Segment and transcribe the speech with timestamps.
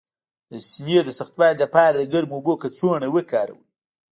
[0.49, 3.63] د سینې د سختوالي لپاره د ګرمو اوبو کڅوړه وکاروئ